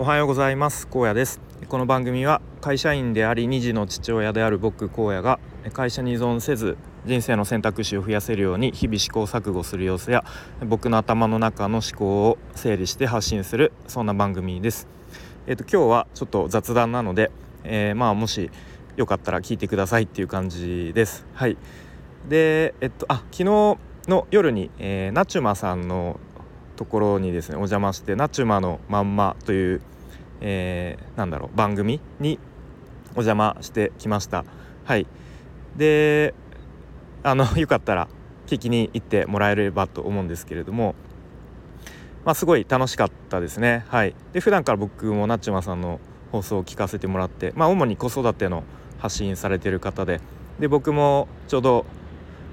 [0.00, 0.86] おはようございます。
[0.88, 1.42] 高野です。
[1.68, 5.38] この番組は会社員であり2児の父親である僕荒野が
[5.74, 10.24] 会社に依存せず人生の選択肢を増やせるように日々試行錯誤する様子や
[10.64, 14.88] 僕の頭の中の思考を整理して発信するそんな番組です。
[15.46, 17.30] えっ、と今日はちょっと雑談なので、
[17.64, 18.50] えー、まあもし
[18.96, 21.26] よかったら聞いてくださいっていう感じです。
[21.34, 21.58] はい。
[22.26, 23.44] でえっとあ昨日
[24.08, 26.18] の夜に、えー、ナチュマさんの
[26.80, 29.82] ところにですねお邪魔して「ナチュマのまんま」という、
[30.40, 32.38] えー、なんだろう番組に
[33.10, 34.46] お邪魔してきました。
[34.86, 35.06] はい。
[35.76, 36.32] で
[37.22, 38.08] あの よかったら
[38.46, 40.94] 聞きに行ってもらえればと思うんですけれども
[42.24, 43.84] まあすごい楽しかったですね。
[43.88, 44.14] はい。
[44.32, 46.00] で普段から僕もナチュマさんの
[46.32, 48.64] 放送を聞かせてもらってまあ主に子育ての
[49.00, 50.22] 発信されてる方で
[50.58, 51.84] で僕もちょうど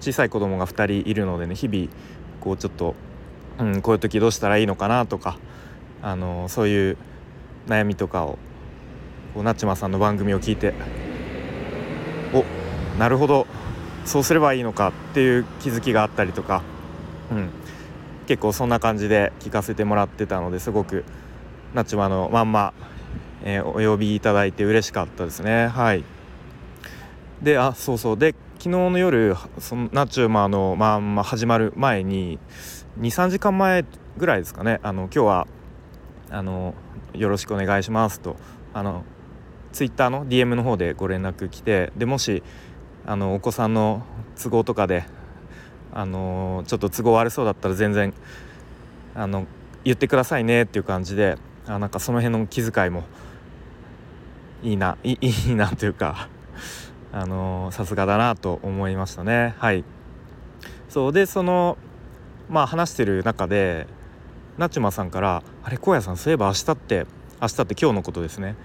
[0.00, 1.88] 小さい子供が2人いるのでね日々
[2.40, 2.94] こうちょっと
[3.58, 5.38] うん、こういう時どうしたらいいのかなとか
[6.02, 6.96] あのそういう
[7.66, 8.38] 悩みとかを
[9.34, 10.74] こうなっちまさんの番組を聞いて
[12.32, 12.44] お
[12.98, 13.46] なるほど
[14.04, 16.62] そうすればいいのかっていう気づきがあったりとか、
[17.30, 17.50] うん、
[18.26, 21.04] 結構そんな感じで聞かせてもらってたのですごく
[21.74, 22.74] なっちまのまんま、
[23.44, 25.68] えー、お呼びいただいて嬉しかったですね。
[25.68, 26.04] はい。
[27.42, 28.16] であそうそう。
[28.16, 32.38] で昨日の夜そのナチュマのまんまあ始まる前に
[33.00, 33.84] 23時間前
[34.16, 34.78] ぐらいですかね。
[34.84, 35.48] あの今日は
[36.30, 36.74] あの
[37.14, 38.36] よろしくお願いしますと
[38.72, 39.02] あの
[39.72, 42.44] ツイッターの DM の方でご連絡来てでもし
[43.04, 44.04] あのお子さんの
[44.40, 45.04] 都合とかで
[45.92, 48.14] あのちょっと都合悪そうだったら全然
[49.16, 49.46] あの
[49.82, 53.02] 言ってくださいねっていう感じであなんかその辺の気遣いも
[54.62, 56.28] いいないいいなというか。
[57.12, 59.54] あのさすがだなと思いましたね。
[59.58, 59.84] はい。
[60.88, 61.76] そうでその
[62.50, 63.86] まあ話してる中で
[64.58, 67.06] ナチュマさんから「あれ荒野さんそういえば明日って
[67.40, 68.56] 明日って今日のことですね。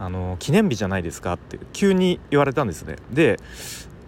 [0.00, 2.96] あの記念日じゃないですか」って急に言われたんですね。
[3.10, 3.38] で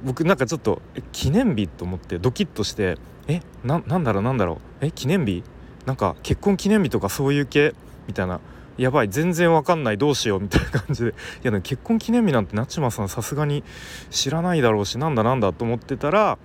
[0.03, 0.83] 僕なんかちょっと
[1.13, 5.43] 記念日と思ってドキッとして「えななんだろうなんだろうえ記念日？
[5.87, 7.75] なんか結婚記念日とかそういう系?」
[8.07, 8.41] みたいな
[8.77, 11.11] 「やばい全然わかんないどうしよう」みたいな感じで。
[11.11, 11.13] い
[11.43, 13.63] やでも結婚記念日なんてナチュマさんさすがに
[14.11, 16.39] 知らないだろうしなんだなんだと思ってたら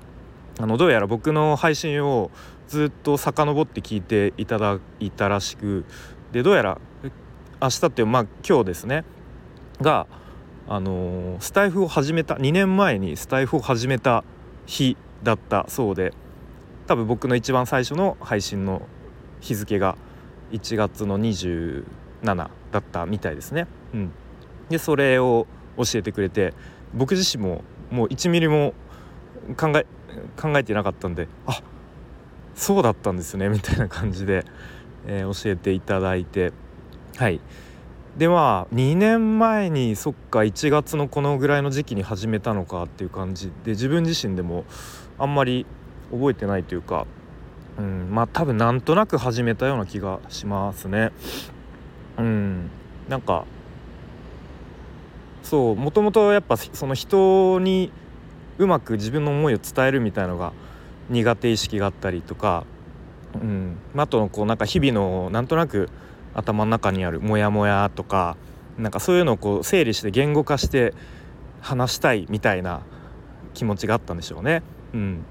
[0.59, 2.31] あのどうやら僕の配信を
[2.67, 5.85] ずっと遡って聞いていただいたらしく
[6.31, 6.77] でどうやら
[7.61, 9.05] 明日っていうまあ今日ですね
[9.81, 10.07] が
[10.67, 14.23] あのー、スタイフを始めた2年前にスタイフを始めた
[14.67, 16.13] 日だったそうで
[16.85, 18.83] 多分僕の一番最初の配信の
[19.41, 19.97] 日付が
[20.51, 21.17] 1月の
[22.23, 23.67] だったみたいですね。
[23.93, 24.11] うん、
[24.69, 25.47] でそれを
[25.77, 26.53] 教えてくれて
[26.93, 28.73] 僕自身ももう1ミリも
[29.57, 29.85] 考え
[30.39, 31.61] 考えてなかったんであ
[32.55, 34.45] そうだったんですねみたいな感じで、
[35.07, 36.51] えー、教えていただいて
[37.17, 37.39] はい
[38.17, 44.65] でまあ2年前にそっか1月のこのぐらいの時期に始めたのかっていう感じで自分自身でも
[45.17, 45.65] あんまり
[46.11, 47.05] 覚えてないというか、
[47.77, 51.11] うん、まあ多分なんとなく始めたような気がしますね。
[52.19, 52.69] うん、
[53.07, 53.45] なんか
[55.43, 57.91] そうもともとやっぱその人に
[58.57, 60.53] うまく自分の思いを伝えるみたいのが
[61.09, 62.65] 苦手意識があったりとか、
[63.33, 65.89] うん、あとこうなんか日々のなんとなく
[66.33, 68.37] 頭の中にあるモヤモヤとか
[68.77, 70.93] なんかそういうのをこう整理して言語化して
[71.61, 72.81] 話したいみたいな
[73.53, 74.61] 気持ちがあったんでしょうね。
[74.93, 75.25] うん。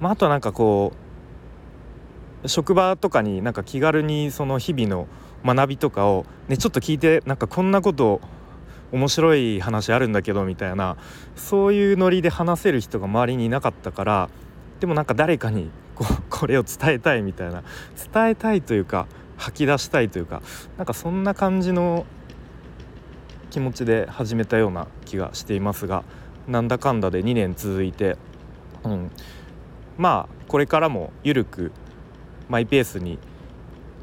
[0.00, 0.92] まあ、あとはなんかこ
[2.44, 5.06] う職場とかになんか気軽にその日々の
[5.54, 8.20] 学びとかを、ね、ちょっと聞いてなんかこんなこと
[8.92, 10.96] 面白い話あるんだけどみたいな
[11.34, 14.28] そういうノリで話せる人が周りにいなかったから
[14.80, 17.62] でもなんか誰かにここれを伝えたいみたいな
[18.12, 19.06] 伝えたいというか
[19.36, 20.42] 吐き出したいというか
[20.76, 22.06] なんかそんな感じの
[23.50, 26.04] 気持ちで始めたような気がしていますが
[26.46, 28.16] なんだかんだで2年続いて、
[28.84, 29.10] うん、
[29.96, 31.72] まあこれからも緩く
[32.48, 33.18] マイペースに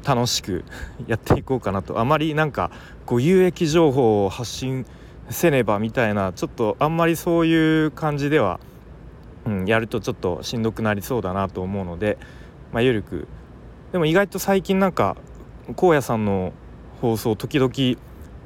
[0.04, 0.64] 楽しく
[1.06, 2.70] やっていこうかなとあまりなんか
[3.06, 4.86] こう有益情報を発信
[5.30, 8.60] せねばみたいなちょっとあんまりそういう感じでは
[9.46, 12.18] うん、やるとちょっとしんどくなりそうだなと思うので、
[12.72, 13.28] まあ、ゆるく。
[13.92, 15.16] でも意外と最近なんか
[15.76, 16.52] 荒野さんの
[17.00, 18.00] 放送時々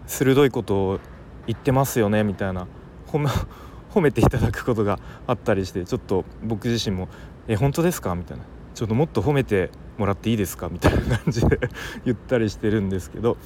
[0.07, 1.01] 鋭いことを
[1.47, 2.67] 言ってますよねみたいな。
[3.07, 3.29] 褒め
[3.95, 7.09] 褒めていただくことがあったりしてちょっと僕自身も
[7.49, 8.45] 「え本当ですか?」みたいな
[8.79, 11.59] 「ちょっともっと褒めてもらっていいですか?」みたいな感じで
[12.05, 13.37] 言ったりしてるんですけど、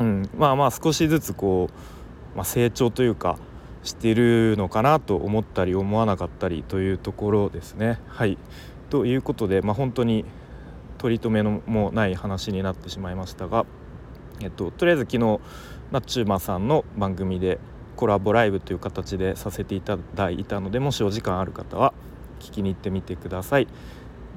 [0.00, 3.38] うん、まあまあ少しずつこう、まあ、成長というか
[3.84, 8.00] してるのかなと思ったり思わなかったりというところですね。
[8.08, 8.38] はい
[8.90, 10.24] ということで、まあ、本当に
[10.98, 13.66] 取り留めのもない話になってしまいましたが、
[14.40, 15.40] えっと、とりあえず昨日
[15.92, 17.60] ナッチューマさんの番組で
[17.94, 21.94] コラボライブという形でさせていただいたのでもしお時間ある方は
[22.40, 23.68] 聞きに行ってみてください。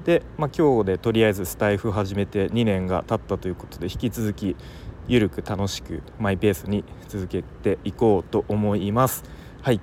[0.04, 4.56] で、まあ、今日でとりあえずスタイフ始めて2年が経ったということで引き続き
[5.08, 9.24] ゆるく楽しくマイペースに続けていこうと思います。
[9.62, 9.80] はい、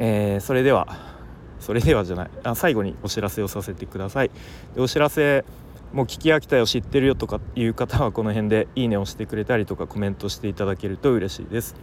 [0.00, 1.10] えー、それでは
[1.58, 4.30] それではじゃないあ最後にお知らせをさせてください。
[4.74, 5.44] でお知らせ
[5.92, 11.74] もう聞き飽きたよ知ってるよとかいう方はこの辺でいいねをしてくれたりとかコメントしていただけると嬉しいです。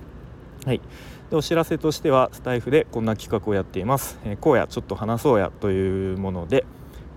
[0.65, 0.81] はい、
[1.30, 4.19] でお知らせとしてはスタイフでこんな企画をやっています。
[4.25, 6.65] えー、荒野ちょっと話そうやというもので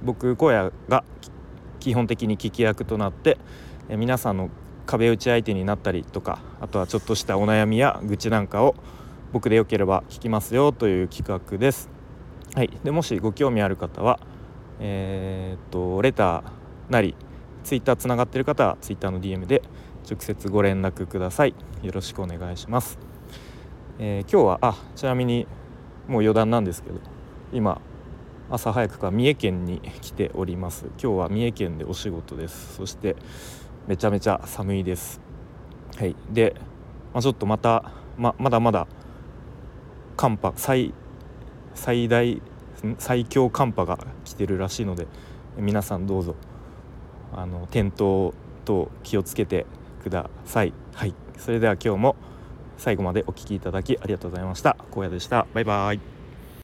[0.03, 1.05] 僕荒野が
[1.79, 3.39] 基本的に聞き役となって、
[3.89, 4.51] え、皆さんの
[4.87, 8.75] 壁打ち相手になったりとかあとはちょっとしたお悩みや愚痴なんかを
[9.33, 11.89] 僕でよければ聞きますよという企画です。
[12.55, 14.19] はい、でもしご興味ある方は、
[14.81, 17.15] えー、っとレターなり
[17.63, 19.63] ツイッターつながってる方はツイッターの DM で
[20.11, 21.55] 直接ご連絡ください。
[21.83, 22.99] よろしくお願いします。
[24.01, 25.47] えー、今日はあちなみに
[26.09, 26.99] もう余談なんですけど
[27.53, 27.81] 今
[28.51, 30.87] 朝早くから三重県に来ております。
[31.01, 32.75] 今日は三重県でお仕事です。
[32.75, 33.15] そして
[33.87, 35.21] めちゃめちゃ寒いです。
[35.97, 36.17] はい。
[36.31, 36.55] で、
[37.13, 38.89] まあ、ちょっとまたままだまだ
[40.17, 40.93] 寒波最
[41.75, 42.43] 最大
[42.99, 45.07] 最強寒波が来てるらしいので
[45.57, 46.35] 皆さんどうぞ
[47.33, 49.65] あの転倒等気をつけて
[50.03, 50.73] ください。
[50.95, 51.15] はい。
[51.39, 52.17] それでは今日も
[52.77, 54.77] 最後までお聴きいただきありがとうございました。
[54.91, 55.47] 荒野でした。
[55.55, 56.10] バイバイ。